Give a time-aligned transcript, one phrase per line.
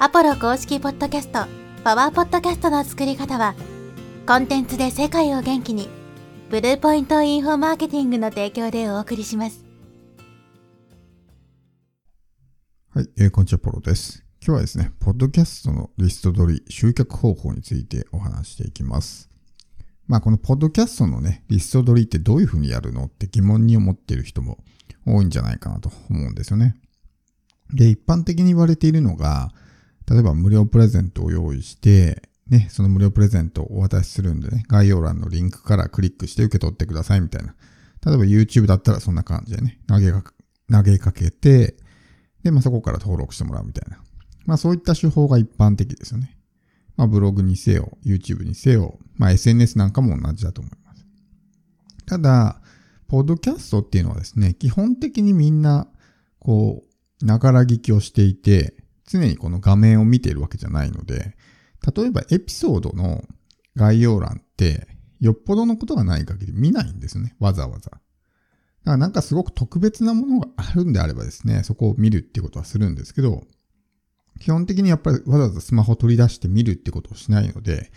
[0.00, 1.46] アポロ公式ポッドキャスト、
[1.84, 3.54] パワーポッドキャストの作り方は、
[4.26, 5.88] コンテンツで世界を元気に、
[6.50, 9.64] ブルーポイントインフォマーケティングの提供でお送りします。
[12.90, 14.24] はい、えー、こんにちは、ポロです。
[14.44, 19.30] 今日はですね、ポッドキャストのリスト取り、集客方法についてお話していきます。
[20.08, 24.58] まあ、このポッドキャストのね、リスト取りってどういうふうにやるのって疑問に思っている人も
[25.06, 26.74] 多いんじゃないかなと思うんですよね。
[27.72, 29.52] で、一般的に言われているのが、
[30.10, 37.54] 例えば無料プレゼントを用意して、ね、その無料プレゼントをお渡しするんでね、概要欄のリンクからクリックして受け取ってくださいみたいな。
[38.04, 40.22] 例えば YouTube だったらそんな感じでね、投げか
[40.70, 41.76] 投げかけて、
[42.42, 43.98] で、まあ、そこから登録してもらうみたいな。
[44.44, 46.36] まあ、そういった手法が一般的ですよね。
[46.96, 51.06] まあ、ブログにせよ、YouTube にせよ、まあ、SNS なんかも同じだと思います。
[52.06, 52.60] ただ、
[53.08, 55.88] ポッドキャストっていうのはですね、基本的にみんな、
[56.38, 56.84] こ
[57.22, 58.74] う、ながら聞きをしていて、
[59.06, 61.36] 常にこの画面を見ているわけじゃないので、
[61.96, 63.22] 例えばエピソードの
[63.76, 64.88] 概要欄って、
[65.20, 67.34] よっぽどのことがない限り見ないんですよね。
[67.38, 67.90] わざわざ。
[67.90, 68.00] だか
[68.84, 73.44] らなんかすごく特別なものがあるんであればですね、そこを見るっていうことはするんですけど、
[74.40, 77.90] 基本的にやっぱりわざわざスマホを取り出して見るってことをしないので、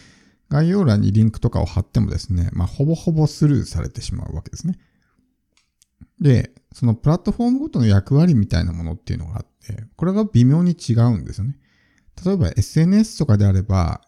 [0.49, 4.79] 概要欄にリンクとかを貼ってもですね、まあほぼほぼスルーされてしまうわけですね。
[6.19, 11.57] で、そのプラットフォームごとの役割みたいなものっていうのがあって、これが微妙に違うんですよね。
[12.23, 14.01] 例えば SNS とかであれば、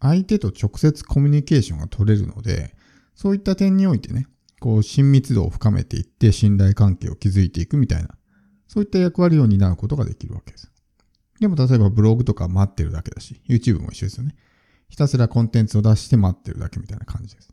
[0.00, 2.74] 相手と直接コミュニケーションが取れるので、
[3.14, 4.26] そういった点においてね、
[4.60, 8.10] こう親密度を深めていって信頼関係を築いていくみたいな、
[8.68, 10.70] そういった役割を担うことができるわけです。
[11.40, 14.36] でも例えばブログとか待ってるだけだし、YouTube も一緒ですよね。
[14.88, 17.52] ひたすらコンテンツを出して待ってるだけみたいな感じです。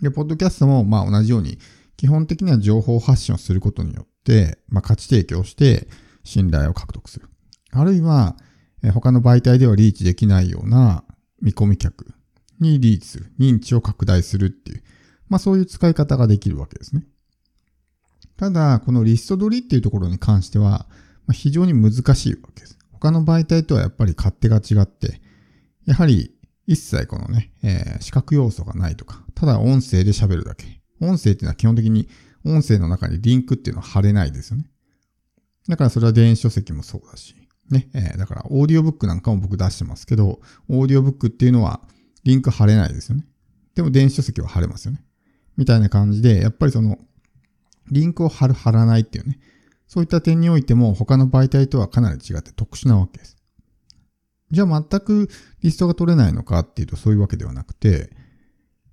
[0.00, 1.58] で、ポッドキャストもまあ同じように、
[2.00, 5.86] 基本的には情報発信をすることによって、まあ価値提供して
[6.24, 7.28] 信頼を獲得する。
[7.72, 8.36] あるいは、
[8.94, 11.04] 他の媒体ではリーチできないような
[11.42, 12.06] 見込み客
[12.58, 13.30] にリーチする。
[13.38, 14.82] 認知を拡大するっていう。
[15.28, 17.04] まあそういう使い方ができるわけですね。
[18.38, 20.86] ただ、このリスト取りっていうところに関しては、
[21.26, 22.78] ま、非常に難しいわけです。
[22.92, 25.20] 他の媒体とはやっぱり勝手が違って、
[25.84, 26.34] やはり
[26.66, 30.79] 一切このね、えー視覚要素がないとか、ただ音声で喋るだけ。
[31.00, 32.08] 音声っていうのは基本的に
[32.44, 34.66] 音声の中にリンクっていうのは貼れないですよね。
[35.68, 37.34] だからそれは電子書籍もそうだし、
[37.70, 41.80] ね、えーだからオーディオブックなんかも僕出してますけど、オーディオブックっていうのは
[42.24, 43.26] リンク貼れないですよね。
[43.74, 45.04] でも電子書籍は貼れますよね。
[45.56, 46.98] みたいな感じで、やっぱりその、
[47.90, 49.38] リンクを貼る、貼らないっていうね。
[49.86, 53.36] そういった点においても他の媒体とはかなり違って特殊なわけです。
[54.52, 55.28] じゃあ全く
[55.62, 58.10] リストが取れないのかっていうとそういうわけではなくて、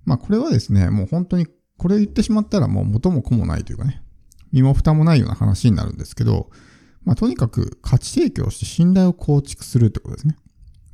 [0.04, 1.46] まあこれはですね、もう本当に
[1.78, 4.02] これ言ってしまったらもう元も子もないというかね、
[4.52, 6.50] 身も蓋もないような話になるんですけど、
[7.04, 10.36] まあとにかく価値提供して信頼を構築するってことですね。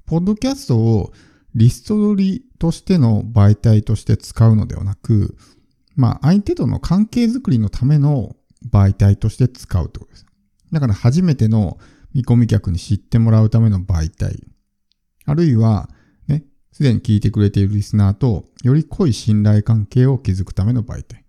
[0.07, 1.13] ポッドキャストを
[1.55, 5.37] リスト取りとしての媒体として使うのではなく、
[5.97, 8.37] まあ相手との関係づくりのための
[8.71, 10.27] 媒体として使うってことです。
[10.73, 11.79] だから初めての
[12.13, 14.47] 見込み客に知ってもらうための媒体。
[15.25, 15.89] あるいは、
[16.75, 21.25] すでに聞いてくれているリスナーとより濃い信頼関係を築くための媒体。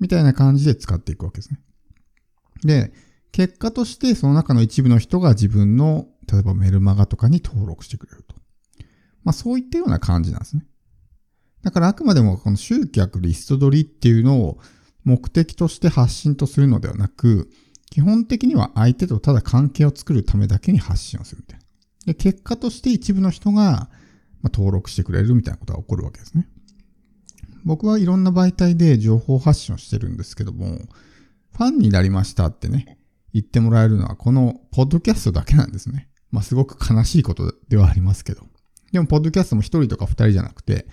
[0.00, 1.60] みたいな感じで使っていくわけですね。
[2.64, 2.92] で、
[3.32, 8.34] 結果としてその中の一部の人が自分の、例えばメルマガとかに登録してくれると。
[9.24, 10.64] まあそういったような感じなんですね。
[11.62, 14.58] だからあくまでもこの集客リスト取りっていうのを
[15.04, 17.50] 目的として発信とするのではなく、
[17.90, 21.66] 基本的には相手とただ関係を作るためだけに発信をするみたいな。
[22.06, 23.90] で、結果として一部の人が
[24.42, 26.48] まあ登録してくれるみたいなことが起こるわけですね。
[27.64, 30.78] 僕はいろんな媒体で情報発信をしてるんですけども、
[31.52, 32.98] ファンになりましたってね、
[33.32, 36.08] 言ってもらえるのはこのポッドキャストだけなんですね。
[36.30, 38.46] まあすごく悲しいことではありますけど。
[38.90, 40.86] でも、ポッドキャストも一人とか二人じゃなくて、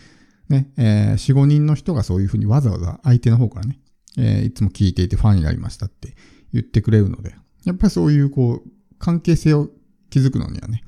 [0.48, 3.80] ね、えー、四五人の人がそういうふうにわざわざ相手の方からね、
[4.18, 6.16] えーいつも聞いていてファンになりましたって
[6.54, 7.36] 言ってくれるので、
[7.66, 9.70] やっぱりそういうこう、関係性を
[10.10, 10.84] 築くのにはね、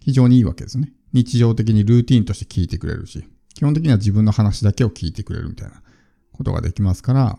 [0.00, 0.92] 非常にいいわけですね。
[1.12, 5.82] 日常的にルーティンとして聞いてくれるし、基本的には自分の話だけを聞いてくれるみたいな
[6.32, 7.38] ことができますから、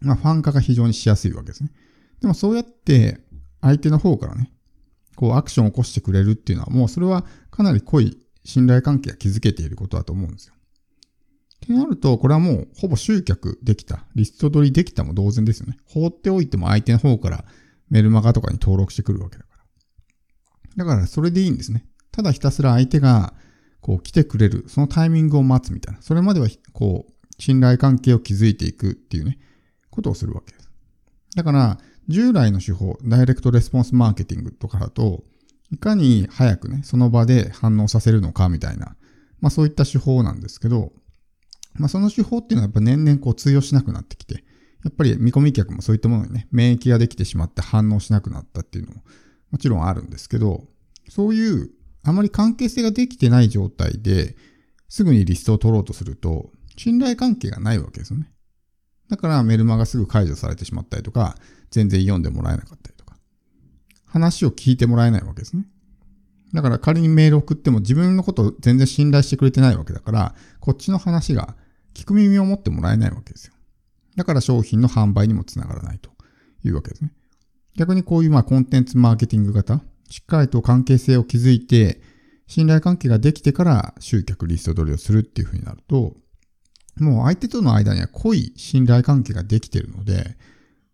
[0.00, 1.70] まあ、ファン化が非常にしやすいわけですね。
[2.20, 3.20] でもそうやって
[3.60, 4.52] 相手の方からね、
[5.16, 10.54] こうアクションを起こしてくれるっていうのはもうそれはかなり濃い信頼関係が築けていることだと思うんですよ。
[11.64, 15.76] ってなると、これはもうほぼ集客できた、リスト取りできたも同然ですよね。
[15.84, 17.44] 放っておいても相手の方から
[17.90, 19.48] メルマガとかに登録してくるわけだか
[20.76, 20.84] ら。
[20.84, 21.84] だからそれでいいんですね。
[22.18, 23.32] ただひたすら相手が
[23.80, 26.02] こう来てくれる、そのタイミングを待つみたいな。
[26.02, 29.38] それまではこう信頼関係を築いていくっていうね、
[29.88, 30.68] ことをするわけです。
[31.36, 31.78] だから、
[32.08, 35.22] 従来の手法、ダイレクトレスポンスマーケティングとかだと、
[35.70, 38.96] いかに早くね、その場で反応させるのかみたいな、
[39.40, 40.90] まあそういった手法なんですけど、
[41.74, 44.42] まあその手法っていうのはやっぱ年々こう通用しなくなってきて、
[44.82, 49.04] やっぱり見込み客もそういったものにね、免疫ができてしまって反応しなくなったっていうのも
[49.52, 50.66] もちろんあるんですけど、
[51.08, 51.70] そういう
[52.04, 54.36] あまり関係性ができてない状態で
[54.88, 58.30] すぐにリストを取ろうとすると、信頼関係がないわけですよね。
[59.08, 61.36] だからメルマがすぐ解除されてしまったりとか、
[61.70, 63.16] 全然読んでもらえなかったりとか、
[64.06, 65.66] 話を聞いてもらえないわけですね。
[66.54, 71.56] だから仮にメール送っても自分のこと全然信頼してくれてないわけだから、こっちの話が
[71.94, 73.54] 聞く耳を持ってもらえないわけですよ。
[74.16, 76.10] だから商品の販売にもつながらないと
[76.64, 77.12] いうわけですね。
[77.76, 82.00] 逆にこういうまあコンテンツマーケティング型、しっかりと関係性を築いて、
[82.46, 86.16] 信頼関係ができてから集客リスト取りをするっていうふうになると、
[86.96, 90.36] もう相手との間には濃い信頼関係ができてるので、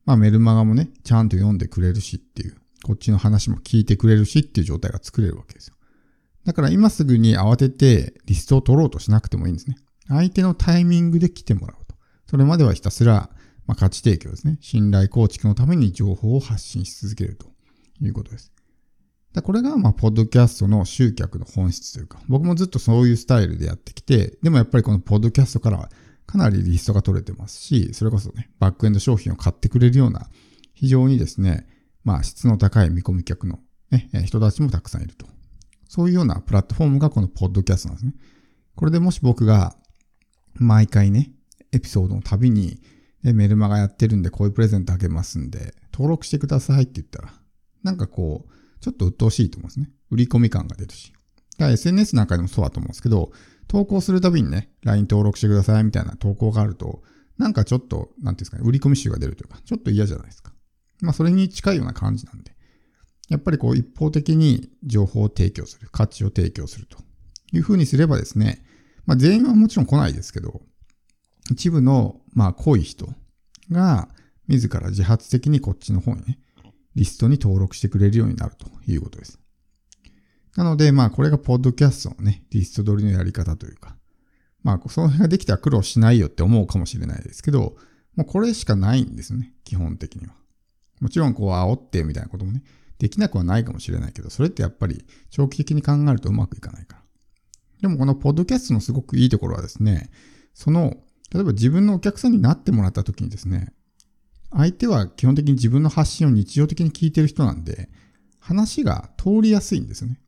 [0.04, 5.74] まあメルマガもね、ちゃんと読んでくれるしっていう、こっちの話も聞いてくれるしっていう状態が作れるわけですよ。
[6.44, 9.76] だから今すぐに慌ててリストを取ろうとしなくてもいいんですね。
[10.08, 11.94] 相手のタイミングで来てもらうと。
[12.26, 13.30] それまではひたすら、
[13.66, 14.58] まあ、価値提供ですね。
[14.60, 17.46] 信頼構築のために情報を発信し続けると
[18.02, 18.52] いうことです。
[19.42, 25.88] これが、まあ、ポッドキャストの集客の本質というか、僕もずっとそういうスタイルでやってきて、でもやっぱりこのポッドキャストから
[26.26, 30.28] かなりリストが取れてますし、それこそね、バックエンド商品を買ってくれるような、
[30.74, 31.66] 非常にですね、
[32.04, 33.60] まあ、質の高い見込み客の、
[33.90, 35.26] ね、人たちもたくさんいると。
[35.88, 38.14] そういうようなプラットフォームがこのポッドキャストなんですね。
[38.74, 39.76] これでもし僕が、
[40.54, 41.32] 毎回ね、
[41.72, 42.80] エピソードのたびに、
[43.22, 47.32] メルマガやってるんでこういうプレゼントあげますんで、登録してくださいって言ったら、
[47.82, 48.52] なんかこう、
[48.84, 49.90] ちょっと鬱陶しいと思うんですね。
[50.10, 51.10] 売り込み感が出るし。
[51.56, 53.32] だから SNS なんかでもそうだと思うんですけど、
[53.66, 57.02] 投稿するたびにね、LINE 登録してくださいみたいな投稿があると、
[57.38, 60.52] なんかちょっと、なんていうんですかね、売り込み集が出るというか、ちょっと嫌じゃないですか。
[61.00, 62.54] まあそれに近いような感じなんで。
[63.30, 66.98] やっぱりこう一方的に情報を提供する、価値を提供すると
[67.52, 68.62] いうふうにすればですね、
[69.06, 70.60] まあ全員はもちろん来ないですけど、
[71.50, 73.08] 一部のまあ濃い人
[73.70, 74.08] が
[74.48, 76.38] 自ら自発的にこっちの方にね、
[76.94, 79.38] リストに登録してくれるようになるということです。
[80.56, 83.96] なので、まあ、これがポッドキャストのね、リスト取りのやり方というか、
[84.62, 87.76] まあ、その辺ができたら苦労しないよって思うかもしれないですけど、
[88.14, 90.34] もうこれしかないんですね、基本的には。
[91.00, 92.62] もちろん、こう、煽ってみたいなこともね、
[92.98, 97.02] できなくはないかもしれないけど、それってやっぱり長期的に考えるとうまくいかないから。
[97.82, 100.10] でも、このポッドキャストのすごくいいところはですね、
[100.54, 100.94] その、
[101.32, 103.72] 例えば自分のお客さんになってもらった時にですね、
[104.56, 107.88] 相手は基本的に自分の発信を日常的に聞いてる人なんで、
[108.38, 110.20] 話が通りやすいんですよね。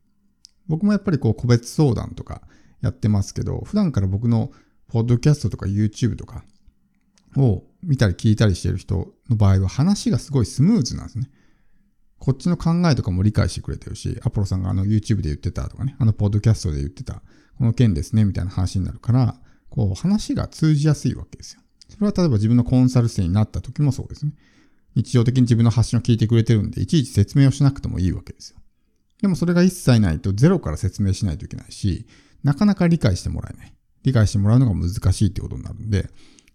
[0.67, 2.41] 僕もやっぱりこう個別相談とか
[2.81, 4.51] やってますけど、普段から僕の
[4.87, 6.43] ポッドキャストとか YouTube とか
[7.35, 11.29] を見たり聞いたりしてる人の場合は話がすごいスムーズなんですね。
[12.19, 17.21] こっちの考えとかも理解してくれてるし、アポロさんがあの YouTube で言ってたとかね、あのポッドキャストで言ってた、
[17.57, 19.39] この件ですね、みたいな話になるから、
[19.69, 21.61] こう話が通じやすいわけですよ。
[21.97, 24.33] それは例えば自分のコンサル生になった時もそうですね。
[24.95, 28.59] 日常的に自分の発信を聞いてくれてるんで、いちいち説明をしなくてもいいわけですよ。
[29.21, 32.07] でもそれが一切ないとゼロから説明しないといけないし、
[32.43, 33.73] なかなか理解してもらえない。
[34.03, 36.09] 理解してもらうのが難しいってことになるんで、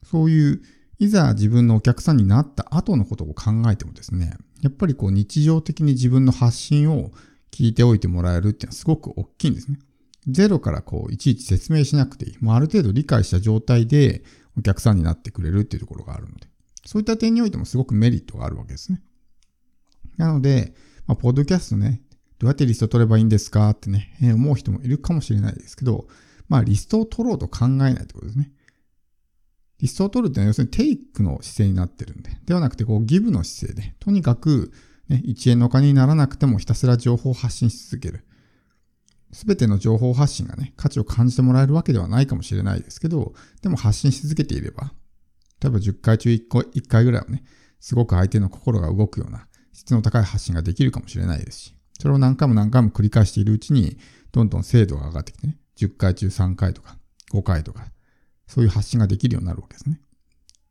[0.04, 0.62] そういう、
[0.98, 7.10] いざ自分のお客さんになった後のことを考えてもですね、やっぱりこう日常的に自分の発信を
[7.50, 9.78] 聞いておいてもらえるっていうのはすごく大きいんですね。
[10.28, 12.36] ゼロからこういちいち説明しなくていい。
[12.40, 14.22] もうある程度理解した状態で
[14.56, 16.48] お客さんになってくれるっていうところがあるので、
[16.84, 19.02] そういった点においてもすごくメリットがあるわけですね。
[20.16, 20.74] なので、
[21.06, 22.02] まあ、ポッドキャストね、
[22.38, 26.06] どうやってリスト取ればいいんですかってね、えー、思う人もいるかもしれないですけど、
[26.48, 28.50] まあ、リストを取ろうと考えないってことですね。
[29.78, 34.72] リストを取るってのは要するにテイクの姿勢になってるんで、ではなくてこうギブの姿勢で、とにかく、
[35.08, 38.24] ね、1円のお金にならなくてもひたすら情報を発信し続ける。
[39.32, 44.92] すべての情報発信がね、価値を感じてもらえるわけではないかもしれないですけど、でも発信し続けていれば、
[45.62, 47.42] 例えば10回中 1, 個1回ぐらいはね、
[47.80, 53.96] すごく相手の心が動くような質の高い発信ができるかもしれないですし、それを何回も何回も繰り返しているうちに、
[54.32, 56.98] どんどん精度が上がってきてね、10回中3回とか
[57.32, 57.86] 5回とか、
[58.46, 60.00] そういう発信ができるようになるわけですね。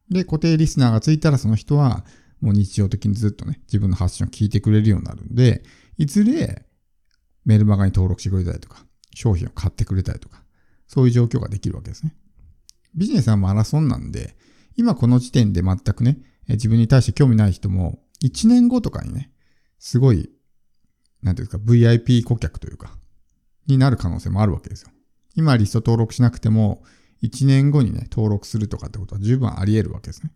[0.10, 2.06] で、固定リスナーがついたらその人は、
[2.42, 5.64] もう日常的にずっとね、自分の発信を聞いてくれるようになるんで、
[5.98, 6.66] いずれ
[7.46, 10.44] メルマガに登録してくれたりとか、商品を買ってくれたりとか、
[10.88, 12.16] そういう状況ができるわけですね。
[12.96, 14.36] ビジネスはマラソンなんで、
[14.76, 16.18] 今この時点で全くね、
[16.48, 19.32] 自分に対して興味ない人も、1年後とかにね、
[19.80, 20.30] すごい、
[21.24, 22.98] なんていうか、VIP 顧客というか、
[23.68, 24.90] になる可能性もあるわけですよ。
[25.36, 26.84] 今リスト登録しなくても、
[27.24, 30.32] 1年後にね、登録するとかってことは十分あり得るわけですね。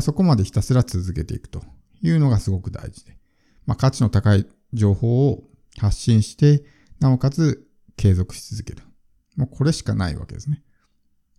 [0.00, 1.62] そこまでひたすら続けていくと
[2.02, 3.16] いうのがすごく大事で。
[3.66, 5.44] まあ、価値の高い情報を
[5.78, 6.64] 発信して、
[7.00, 7.66] なおかつ
[7.96, 8.82] 継続し続ける。
[9.36, 10.62] もうこれしかないわけですね。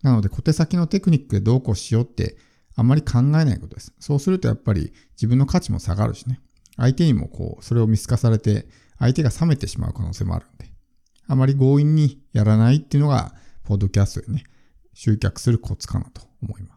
[0.03, 2.37] なので小手先のテクニックでどうこうしようって
[2.75, 3.93] あんまり考えないことです。
[3.99, 6.39] そうするとやっぱり自分の価値も下がるしね。
[6.77, 8.67] 相手にもこう、それを見透かされて、
[8.99, 10.71] 相手が冷めてしまう可能性もあるんで。
[11.27, 14.43] あまり強引にやらないっていうのが、ポッドキャストでね、
[14.93, 16.76] 集客するコツかなと思いま